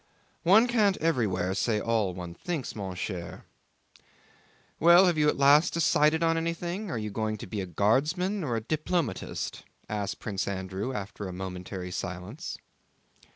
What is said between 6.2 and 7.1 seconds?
on anything? Are